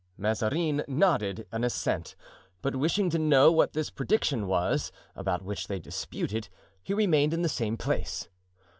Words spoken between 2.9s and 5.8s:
to know what this prediction was, about which they